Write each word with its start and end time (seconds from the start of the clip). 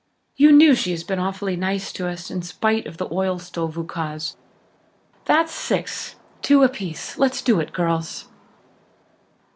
You 0.35 0.51
knew 0.51 0.73
she 0.73 0.89
has 0.93 1.03
been 1.03 1.19
awfully 1.19 1.55
nice 1.55 1.93
to 1.93 2.07
us 2.07 2.31
in 2.31 2.41
spite 2.41 2.87
of 2.87 2.97
the 2.97 3.07
oil 3.13 3.37
stove 3.37 3.77
ukase. 3.77 4.35
That's 5.25 5.51
six 5.53 6.15
two 6.41 6.63
apiece. 6.63 7.19
Let's 7.19 7.43
do 7.43 7.59
it, 7.59 7.71
girls." 7.71 8.27